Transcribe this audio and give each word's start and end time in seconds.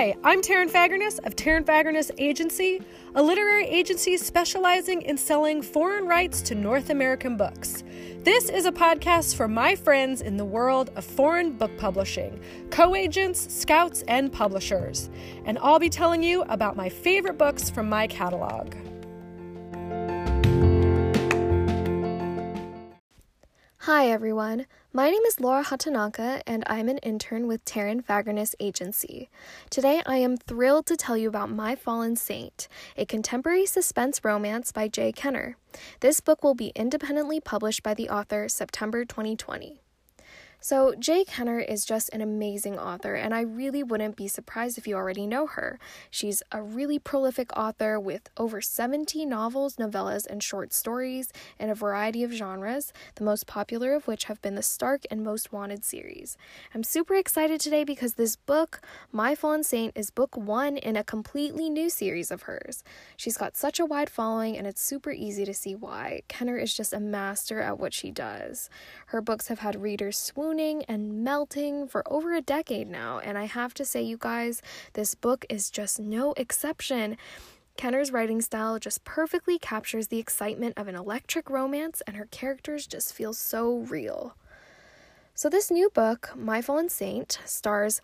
Hi, 0.00 0.16
I'm 0.24 0.40
Taryn 0.40 0.70
Fagerness 0.70 1.18
of 1.18 1.36
Taryn 1.36 1.66
Fagerness 1.66 2.10
Agency, 2.16 2.80
a 3.14 3.22
literary 3.22 3.66
agency 3.66 4.16
specializing 4.16 5.02
in 5.02 5.18
selling 5.18 5.60
foreign 5.60 6.06
rights 6.06 6.40
to 6.40 6.54
North 6.54 6.88
American 6.88 7.36
books. 7.36 7.84
This 8.24 8.48
is 8.48 8.64
a 8.64 8.72
podcast 8.72 9.36
for 9.36 9.46
my 9.46 9.76
friends 9.76 10.22
in 10.22 10.38
the 10.38 10.44
world 10.46 10.90
of 10.96 11.04
foreign 11.04 11.52
book 11.52 11.76
publishing, 11.76 12.40
co 12.70 12.94
agents, 12.94 13.54
scouts, 13.54 14.02
and 14.08 14.32
publishers. 14.32 15.10
And 15.44 15.58
I'll 15.58 15.78
be 15.78 15.90
telling 15.90 16.22
you 16.22 16.44
about 16.48 16.76
my 16.76 16.88
favorite 16.88 17.36
books 17.36 17.68
from 17.68 17.86
my 17.86 18.06
catalog. 18.06 18.74
Hi 23.84 24.10
everyone, 24.10 24.66
my 24.92 25.08
name 25.08 25.22
is 25.22 25.40
Laura 25.40 25.64
Hatanaka 25.64 26.42
and 26.46 26.64
I'm 26.66 26.90
an 26.90 26.98
intern 26.98 27.46
with 27.46 27.64
Taryn 27.64 28.04
Fagerness 28.04 28.54
Agency. 28.60 29.30
Today 29.70 30.02
I 30.04 30.16
am 30.16 30.36
thrilled 30.36 30.84
to 30.84 30.98
tell 30.98 31.16
you 31.16 31.30
about 31.30 31.50
My 31.50 31.76
Fallen 31.76 32.14
Saint, 32.14 32.68
a 32.98 33.06
contemporary 33.06 33.64
suspense 33.64 34.22
romance 34.22 34.70
by 34.70 34.88
J. 34.88 35.12
Kenner. 35.12 35.56
This 36.00 36.20
book 36.20 36.44
will 36.44 36.54
be 36.54 36.72
independently 36.76 37.40
published 37.40 37.82
by 37.82 37.94
the 37.94 38.10
author 38.10 38.50
September 38.50 39.06
2020. 39.06 39.80
So, 40.62 40.94
J. 40.98 41.24
Kenner 41.24 41.58
is 41.58 41.86
just 41.86 42.10
an 42.12 42.20
amazing 42.20 42.78
author, 42.78 43.14
and 43.14 43.34
I 43.34 43.40
really 43.40 43.82
wouldn't 43.82 44.14
be 44.14 44.28
surprised 44.28 44.76
if 44.76 44.86
you 44.86 44.94
already 44.94 45.26
know 45.26 45.46
her. 45.46 45.78
She's 46.10 46.42
a 46.52 46.60
really 46.60 46.98
prolific 46.98 47.50
author 47.56 47.98
with 47.98 48.28
over 48.36 48.60
70 48.60 49.24
novels, 49.24 49.76
novellas, 49.76 50.26
and 50.26 50.42
short 50.42 50.74
stories 50.74 51.32
in 51.58 51.70
a 51.70 51.74
variety 51.74 52.22
of 52.22 52.32
genres, 52.32 52.92
the 53.14 53.24
most 53.24 53.46
popular 53.46 53.94
of 53.94 54.06
which 54.06 54.24
have 54.24 54.42
been 54.42 54.54
the 54.54 54.62
Stark 54.62 55.04
and 55.10 55.24
Most 55.24 55.50
Wanted 55.50 55.82
series. 55.82 56.36
I'm 56.74 56.84
super 56.84 57.14
excited 57.14 57.58
today 57.58 57.82
because 57.82 58.14
this 58.14 58.36
book, 58.36 58.82
My 59.10 59.34
Fallen 59.34 59.64
Saint, 59.64 59.96
is 59.96 60.10
book 60.10 60.36
one 60.36 60.76
in 60.76 60.94
a 60.94 61.02
completely 61.02 61.70
new 61.70 61.88
series 61.88 62.30
of 62.30 62.42
hers. 62.42 62.84
She's 63.16 63.38
got 63.38 63.56
such 63.56 63.80
a 63.80 63.86
wide 63.86 64.10
following, 64.10 64.58
and 64.58 64.66
it's 64.66 64.82
super 64.82 65.10
easy 65.10 65.46
to 65.46 65.54
see 65.54 65.74
why. 65.74 66.20
Kenner 66.28 66.58
is 66.58 66.76
just 66.76 66.92
a 66.92 67.00
master 67.00 67.62
at 67.62 67.78
what 67.78 67.94
she 67.94 68.10
does. 68.10 68.68
Her 69.06 69.22
books 69.22 69.48
have 69.48 69.60
had 69.60 69.80
readers 69.80 70.18
swoon 70.18 70.49
and 70.58 71.22
melting 71.22 71.86
for 71.86 72.02
over 72.12 72.34
a 72.34 72.40
decade 72.40 72.88
now, 72.88 73.20
and 73.20 73.38
I 73.38 73.44
have 73.44 73.72
to 73.74 73.84
say, 73.84 74.02
you 74.02 74.16
guys, 74.18 74.60
this 74.94 75.14
book 75.14 75.46
is 75.48 75.70
just 75.70 76.00
no 76.00 76.32
exception. 76.32 77.16
Kenner's 77.76 78.10
writing 78.10 78.40
style 78.40 78.80
just 78.80 79.04
perfectly 79.04 79.60
captures 79.60 80.08
the 80.08 80.18
excitement 80.18 80.74
of 80.76 80.88
an 80.88 80.96
electric 80.96 81.48
romance, 81.48 82.02
and 82.04 82.16
her 82.16 82.26
characters 82.32 82.88
just 82.88 83.14
feel 83.14 83.32
so 83.32 83.78
real. 83.78 84.34
So, 85.34 85.48
this 85.48 85.70
new 85.70 85.88
book, 85.88 86.32
My 86.36 86.60
Fallen 86.60 86.88
Saint, 86.88 87.38
stars 87.44 88.00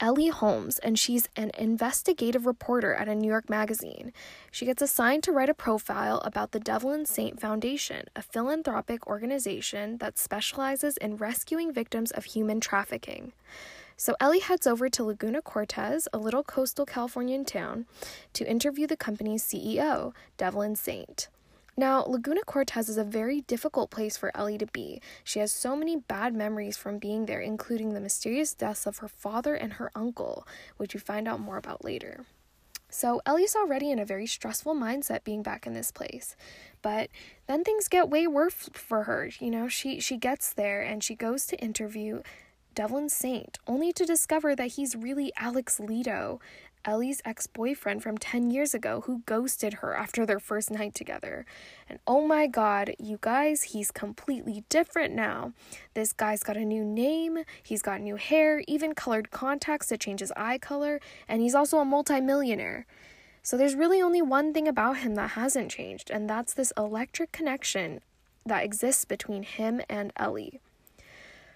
Ellie 0.00 0.28
Holmes, 0.28 0.78
and 0.78 0.98
she's 0.98 1.28
an 1.36 1.50
investigative 1.58 2.46
reporter 2.46 2.94
at 2.94 3.06
a 3.06 3.14
New 3.14 3.28
York 3.28 3.50
magazine. 3.50 4.14
She 4.50 4.64
gets 4.64 4.80
assigned 4.80 5.22
to 5.24 5.32
write 5.32 5.50
a 5.50 5.54
profile 5.54 6.22
about 6.24 6.52
the 6.52 6.58
Devlin 6.58 7.04
Saint 7.04 7.38
Foundation, 7.38 8.06
a 8.16 8.22
philanthropic 8.22 9.06
organization 9.06 9.98
that 9.98 10.16
specializes 10.16 10.96
in 10.96 11.18
rescuing 11.18 11.70
victims 11.70 12.10
of 12.12 12.24
human 12.24 12.60
trafficking. 12.60 13.32
So 13.98 14.16
Ellie 14.18 14.40
heads 14.40 14.66
over 14.66 14.88
to 14.88 15.04
Laguna 15.04 15.42
Cortez, 15.42 16.08
a 16.14 16.18
little 16.18 16.42
coastal 16.42 16.86
Californian 16.86 17.44
town, 17.44 17.84
to 18.32 18.50
interview 18.50 18.86
the 18.86 18.96
company's 18.96 19.44
CEO, 19.44 20.14
Devlin 20.38 20.76
Saint. 20.76 21.28
Now, 21.80 22.04
Laguna 22.06 22.42
Cortez 22.44 22.90
is 22.90 22.98
a 22.98 23.04
very 23.04 23.40
difficult 23.40 23.90
place 23.90 24.14
for 24.14 24.36
Ellie 24.36 24.58
to 24.58 24.66
be. 24.66 25.00
She 25.24 25.38
has 25.38 25.50
so 25.50 25.74
many 25.74 25.96
bad 25.96 26.34
memories 26.34 26.76
from 26.76 26.98
being 26.98 27.24
there, 27.24 27.40
including 27.40 27.94
the 27.94 28.02
mysterious 28.02 28.52
deaths 28.52 28.86
of 28.86 28.98
her 28.98 29.08
father 29.08 29.54
and 29.54 29.72
her 29.72 29.90
uncle, 29.94 30.46
which 30.76 30.92
we 30.92 31.00
find 31.00 31.26
out 31.26 31.40
more 31.40 31.56
about 31.56 31.82
later. 31.82 32.26
So, 32.90 33.22
Ellie's 33.24 33.56
already 33.56 33.90
in 33.90 33.98
a 33.98 34.04
very 34.04 34.26
stressful 34.26 34.74
mindset 34.74 35.24
being 35.24 35.42
back 35.42 35.66
in 35.66 35.72
this 35.72 35.90
place. 35.90 36.36
But 36.82 37.08
then 37.46 37.64
things 37.64 37.88
get 37.88 38.10
way 38.10 38.26
worse 38.26 38.68
for 38.74 39.04
her. 39.04 39.30
You 39.40 39.50
know, 39.50 39.66
she 39.66 40.00
she 40.00 40.18
gets 40.18 40.52
there 40.52 40.82
and 40.82 41.02
she 41.02 41.14
goes 41.14 41.46
to 41.46 41.56
interview 41.56 42.20
Devlin 42.80 43.10
Saint, 43.10 43.58
only 43.66 43.92
to 43.92 44.06
discover 44.06 44.56
that 44.56 44.68
he's 44.68 44.96
really 44.96 45.34
Alex 45.36 45.78
Leto, 45.80 46.40
Ellie's 46.82 47.20
ex 47.26 47.46
boyfriend 47.46 48.02
from 48.02 48.16
10 48.16 48.50
years 48.50 48.72
ago 48.72 49.02
who 49.04 49.20
ghosted 49.26 49.74
her 49.74 49.94
after 49.94 50.24
their 50.24 50.40
first 50.40 50.70
night 50.70 50.94
together. 50.94 51.44
And 51.90 51.98
oh 52.06 52.26
my 52.26 52.46
god, 52.46 52.94
you 52.98 53.18
guys, 53.20 53.64
he's 53.74 53.90
completely 53.90 54.64
different 54.70 55.14
now. 55.14 55.52
This 55.92 56.14
guy's 56.14 56.42
got 56.42 56.56
a 56.56 56.64
new 56.64 56.82
name, 56.82 57.40
he's 57.62 57.82
got 57.82 58.00
new 58.00 58.16
hair, 58.16 58.62
even 58.66 58.94
colored 58.94 59.30
contacts 59.30 59.88
to 59.88 59.98
change 59.98 60.20
his 60.20 60.32
eye 60.34 60.56
color, 60.56 61.00
and 61.28 61.42
he's 61.42 61.54
also 61.54 61.80
a 61.80 61.84
multimillionaire. 61.84 62.86
So 63.42 63.58
there's 63.58 63.74
really 63.74 64.00
only 64.00 64.22
one 64.22 64.54
thing 64.54 64.66
about 64.66 64.96
him 65.00 65.16
that 65.16 65.32
hasn't 65.32 65.70
changed, 65.70 66.10
and 66.10 66.30
that's 66.30 66.54
this 66.54 66.72
electric 66.78 67.30
connection 67.30 68.00
that 68.46 68.64
exists 68.64 69.04
between 69.04 69.42
him 69.42 69.82
and 69.90 70.14
Ellie. 70.16 70.62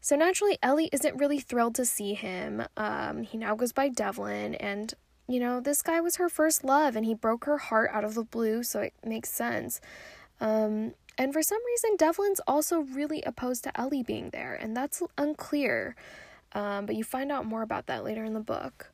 So 0.00 0.16
naturally, 0.16 0.58
Ellie 0.62 0.90
isn't 0.92 1.16
really 1.16 1.40
thrilled 1.40 1.74
to 1.76 1.84
see 1.84 2.14
him. 2.14 2.64
Um, 2.76 3.22
he 3.22 3.36
now 3.36 3.54
goes 3.54 3.72
by 3.72 3.88
Devlin, 3.88 4.54
and 4.56 4.94
you 5.28 5.40
know, 5.40 5.60
this 5.60 5.82
guy 5.82 6.00
was 6.00 6.16
her 6.16 6.30
first 6.30 6.64
love 6.64 6.96
and 6.96 7.04
he 7.04 7.14
broke 7.14 7.44
her 7.44 7.58
heart 7.58 7.90
out 7.92 8.02
of 8.02 8.14
the 8.14 8.24
blue, 8.24 8.62
so 8.62 8.80
it 8.80 8.94
makes 9.04 9.30
sense. 9.30 9.78
Um, 10.40 10.94
and 11.18 11.32
for 11.32 11.42
some 11.42 11.58
reason, 11.66 11.96
Devlin's 11.96 12.40
also 12.46 12.80
really 12.80 13.22
opposed 13.22 13.64
to 13.64 13.78
Ellie 13.78 14.02
being 14.02 14.30
there, 14.30 14.54
and 14.54 14.74
that's 14.74 15.02
unclear. 15.18 15.96
Um, 16.52 16.86
but 16.86 16.94
you 16.94 17.04
find 17.04 17.30
out 17.30 17.44
more 17.44 17.62
about 17.62 17.86
that 17.86 18.04
later 18.04 18.24
in 18.24 18.32
the 18.32 18.40
book. 18.40 18.90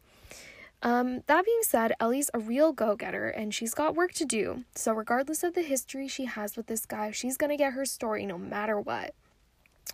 Um, 0.83 1.23
that 1.29 1.45
being 1.45 1.63
said, 1.63 1.93
Ellie's 2.01 2.31
a 2.35 2.39
real 2.39 2.73
go 2.73 2.95
getter 2.97 3.29
and 3.29 3.55
she's 3.55 3.73
got 3.73 3.95
work 3.95 4.13
to 4.15 4.27
do. 4.27 4.65
So, 4.75 4.93
regardless 4.93 5.43
of 5.43 5.55
the 5.55 5.63
history 5.63 6.09
she 6.09 6.27
has 6.27 6.57
with 6.57 6.67
this 6.67 6.85
guy, 6.85 7.11
she's 7.11 7.39
gonna 7.39 7.57
get 7.57 7.73
her 7.73 7.87
story 7.87 8.27
no 8.27 8.37
matter 8.37 8.79
what. 8.79 9.15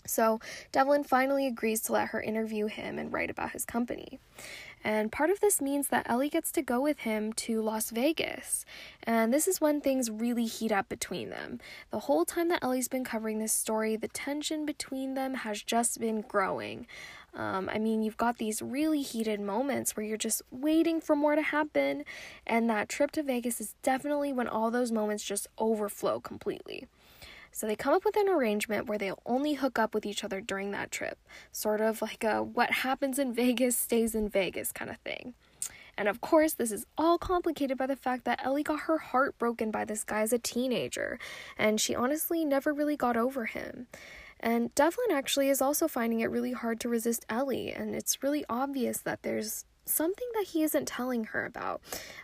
So, 0.07 0.41
Devlin 0.73 1.05
finally 1.05 1.47
agrees 1.47 1.81
to 1.83 1.93
let 1.93 2.09
her 2.09 2.21
interview 2.21 2.67
him 2.67 2.99
and 2.99 3.13
write 3.13 3.31
about 3.31 3.53
his 3.53 3.65
company. 3.65 4.19
And 4.83 5.13
part 5.13 5.29
of 5.29 5.41
this 5.41 5.61
means 5.61 5.89
that 5.89 6.09
Ellie 6.09 6.31
gets 6.31 6.51
to 6.53 6.63
go 6.63 6.81
with 6.81 7.01
him 7.01 7.35
to 7.35 7.61
Las 7.61 7.91
Vegas. 7.91 8.65
And 9.03 9.33
this 9.33 9.47
is 9.47 9.61
when 9.61 9.81
things 9.81 10.11
really 10.11 10.47
heat 10.47 10.73
up 10.73 10.89
between 10.89 11.29
them. 11.29 11.61
The 11.91 12.01
whole 12.01 12.25
time 12.25 12.49
that 12.49 12.63
Ellie's 12.63 12.89
been 12.89 13.05
covering 13.05 13.39
this 13.39 13.53
story, 13.53 13.97
the 13.97 14.09
tension 14.09 14.65
between 14.65 15.15
them 15.15 15.35
has 15.35 15.63
just 15.63 16.01
been 16.01 16.23
growing. 16.23 16.87
Um, 17.35 17.69
I 17.73 17.79
mean, 17.79 18.03
you've 18.03 18.17
got 18.17 18.39
these 18.39 18.63
really 18.63 19.03
heated 19.03 19.39
moments 19.39 19.97
where 19.97 20.05
you're 20.05 20.17
just 20.17 20.43
waiting 20.51 21.01
for 21.01 21.15
more 21.15 21.37
to 21.37 21.43
happen, 21.43 22.05
and 22.47 22.69
that 22.69 22.89
trip 22.89 23.13
to 23.13 23.23
Vegas 23.23 23.61
is 23.61 23.75
definitely 23.83 24.33
when 24.33 24.49
all 24.49 24.71
those 24.71 24.91
moments 24.91 25.23
just 25.23 25.47
overflow 25.59 26.19
completely. 26.21 26.89
So 27.53 27.67
they 27.67 27.77
come 27.77 27.95
up 27.95 28.05
with 28.05 28.17
an 28.17 28.29
arrangement 28.29 28.87
where 28.87 28.99
they'll 28.99 29.23
only 29.27 29.55
hook 29.55 29.79
up 29.79 29.95
with 29.95 30.07
each 30.07 30.25
other 30.25 30.41
during 30.41 30.71
that 30.71 30.91
trip, 30.91 31.19
sort 31.53 31.81
of 31.81 32.01
like 32.01 32.25
a 32.25 32.43
what 32.43 32.71
happens 32.71 33.19
in 33.19 33.35
Vegas 33.41 33.77
stays 33.77 34.15
in 34.15 34.29
Vegas 34.29 34.73
kind 34.73 34.91
of 34.91 34.99
thing. 34.99 35.35
And 35.99 36.09
of 36.09 36.21
course, 36.21 36.55
this 36.55 36.73
is 36.73 36.87
all 36.97 37.19
complicated 37.19 37.77
by 37.77 37.87
the 37.87 37.97
fact 37.97 38.25
that 38.25 38.41
Ellie 38.43 38.63
got 38.63 38.81
her 38.81 38.99
heart 38.99 39.37
broken 39.39 39.71
by 39.71 39.85
this 39.85 40.05
guy 40.05 40.23
as 40.23 40.33
a 40.33 40.39
teenager, 40.39 41.19
and 41.59 41.81
she 41.81 41.95
honestly 41.95 42.45
never 42.45 42.73
really 42.73 42.97
got 42.97 43.17
over 43.17 43.47
him. 43.47 43.87
And 44.39 44.75
Devlin 44.75 45.11
actually 45.13 45.51
is 45.51 45.61
also 45.61 45.87
finding 45.89 46.21
it 46.21 46.31
really 46.31 46.53
hard 46.53 46.81
to 46.81 46.89
resist 46.89 47.27
Ellie, 47.29 47.71
and 47.71 47.95
it's 47.95 48.23
really 48.23 48.47
obvious 48.49 49.01
that 49.01 49.23
there's 49.23 49.67
something 49.85 50.27
that 50.35 50.47
he 50.47 50.63
isn't 50.63 50.89
telling 50.89 51.25
her 51.25 51.45
about 51.45 51.83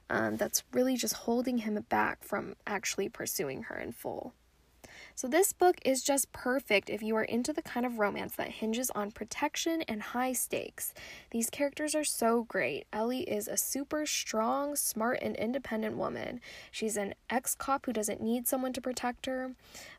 um, 0.08 0.36
that's 0.36 0.64
really 0.72 0.96
just 0.96 1.14
holding 1.14 1.58
him 1.58 1.78
back 1.88 2.22
from 2.22 2.54
actually 2.66 3.08
pursuing 3.08 3.64
her 3.64 3.76
in 3.76 3.92
full. 3.92 4.32
So, 5.18 5.28
this 5.28 5.54
book 5.54 5.78
is 5.82 6.02
just 6.02 6.30
perfect 6.32 6.90
if 6.90 7.02
you 7.02 7.16
are 7.16 7.24
into 7.24 7.54
the 7.54 7.62
kind 7.62 7.86
of 7.86 7.98
romance 7.98 8.36
that 8.36 8.50
hinges 8.50 8.90
on 8.90 9.12
protection 9.12 9.80
and 9.88 10.02
high 10.02 10.34
stakes. 10.34 10.92
These 11.30 11.48
characters 11.48 11.94
are 11.94 12.04
so 12.04 12.42
great. 12.42 12.84
Ellie 12.92 13.22
is 13.22 13.48
a 13.48 13.56
super 13.56 14.04
strong, 14.04 14.76
smart, 14.76 15.20
and 15.22 15.34
independent 15.36 15.96
woman. 15.96 16.42
She's 16.70 16.98
an 16.98 17.14
ex 17.30 17.54
cop 17.54 17.86
who 17.86 17.94
doesn't 17.94 18.20
need 18.20 18.46
someone 18.46 18.74
to 18.74 18.82
protect 18.82 19.24
her. 19.24 19.52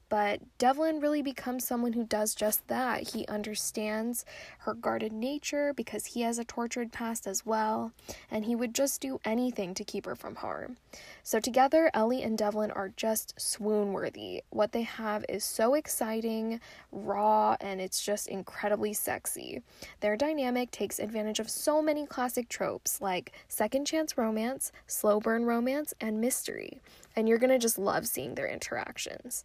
But 0.10 0.40
Devlin 0.58 1.02
really 1.02 1.22
becomes 1.22 1.68
someone 1.68 1.92
who 1.92 2.06
does 2.06 2.34
just 2.34 2.66
that. 2.70 3.10
He 3.10 3.28
understands 3.28 4.24
her 4.60 4.74
guarded 4.74 5.12
nature 5.12 5.74
because 5.74 6.06
he 6.06 6.22
has 6.22 6.40
a 6.40 6.46
tortured 6.46 6.94
past 6.94 7.28
as 7.28 7.46
well, 7.46 7.92
and 8.32 8.46
he 8.46 8.56
would 8.56 8.74
just 8.74 9.02
do 9.02 9.20
anything 9.26 9.74
to 9.74 9.84
keep 9.84 10.06
her 10.06 10.16
from 10.16 10.36
harm. 10.36 10.78
So, 11.24 11.42
together, 11.42 11.92
Ellie 11.94 12.24
and 12.24 12.38
Devlin 12.38 12.72
are 12.72 12.94
just 12.96 13.40
swoon 13.40 13.92
worthy. 13.92 14.44
What 14.50 14.72
they 14.72 14.84
have 14.84 15.26
is 15.28 15.44
so 15.44 15.74
exciting, 15.74 16.62
raw, 16.92 17.58
and 17.60 17.82
it's 17.82 18.02
just 18.02 18.30
incredibly 18.30 18.94
sexy. 18.94 19.62
Their 20.00 20.16
dynamic 20.16 20.72
takes 20.72 21.00
advantage 21.00 21.40
of 21.40 21.50
so 21.50 21.82
many 21.82 22.06
classic 22.06 22.48
tropes 22.48 23.02
like 23.02 23.34
second 23.50 23.86
chance 23.86 24.18
romance, 24.18 24.72
slow 24.86 25.20
burn 25.20 25.44
romance, 25.44 25.94
and 26.00 26.22
mystery, 26.22 26.80
and 27.14 27.28
you're 27.28 27.38
gonna 27.38 27.60
just 27.60 27.78
love 27.78 28.08
seeing 28.08 28.36
their 28.36 28.48
interactions. 28.48 29.44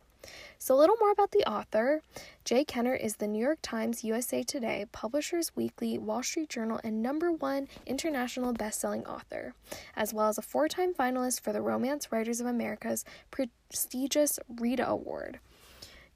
So, 0.58 0.74
a 0.74 0.78
little 0.78 0.96
more 1.00 1.10
about 1.10 1.32
the 1.32 1.48
author. 1.48 2.02
J. 2.44 2.64
Kenner 2.64 2.94
is 2.94 3.16
the 3.16 3.26
New 3.26 3.40
York 3.40 3.58
Times, 3.62 4.04
USA 4.04 4.42
Today, 4.42 4.86
Publishers 4.92 5.52
Weekly, 5.54 5.98
Wall 5.98 6.22
Street 6.22 6.48
Journal, 6.48 6.80
and 6.84 7.02
number 7.02 7.32
one 7.32 7.69
international 7.86 8.52
best-selling 8.52 9.06
author, 9.06 9.54
as 9.96 10.12
well 10.12 10.28
as 10.28 10.38
a 10.38 10.42
four-time 10.42 10.94
finalist 10.94 11.40
for 11.40 11.52
the 11.52 11.62
Romance 11.62 12.12
Writers 12.12 12.40
of 12.40 12.46
America's 12.46 13.04
prestigious 13.30 14.38
Rita 14.48 14.88
Award. 14.88 15.40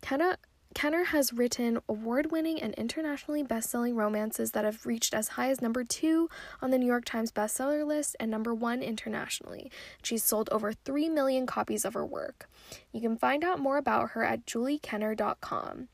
Kenner 0.01 0.37
Kenner 0.77 1.05
has 1.05 1.33
written 1.33 1.79
award 1.89 2.31
winning 2.31 2.61
and 2.61 2.75
internationally 2.75 3.43
best 3.43 3.71
selling 3.71 3.97
romances 3.97 4.51
that 4.51 4.67
have 4.67 4.85
reached 4.85 5.15
as 5.15 5.29
high 5.29 5.49
as 5.49 5.63
number 5.63 5.85
two 5.85 6.29
on 6.61 6.71
the 6.71 6.77
New 6.77 6.85
York 6.85 7.07
Times 7.07 7.33
bestseller 7.33 7.87
list 7.87 8.15
and 8.21 8.31
number 8.31 8.53
one 8.53 8.83
internationally. 8.83 9.71
She's 10.03 10.23
sold 10.23 10.51
over 10.53 10.75
3 10.75 11.09
million 11.09 11.47
copies 11.47 11.87
of 11.87 11.95
her 11.95 12.05
work. 12.05 12.51
You 12.93 13.01
can 13.01 13.17
find 13.17 13.43
out 13.43 13.59
more 13.59 13.79
about 13.79 14.11
her 14.11 14.23
at 14.23 14.45
juliekenner.com. 14.45 15.89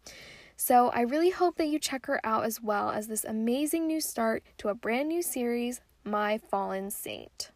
So 0.56 0.88
I 0.88 1.02
really 1.02 1.31
hope 1.31 1.58
that 1.58 1.69
you 1.69 1.78
check 1.78 2.06
her 2.06 2.20
out 2.25 2.43
as 2.43 2.61
well 2.61 2.90
as 2.90 3.06
this 3.06 3.25
amazing 3.25 3.87
new 3.87 4.00
start 4.00 4.43
to 4.58 4.69
a 4.69 4.75
brand 4.75 5.08
new 5.08 5.23
series, 5.23 5.81
My 6.02 6.38
Fallen 6.38 6.90
Saint. 6.90 7.52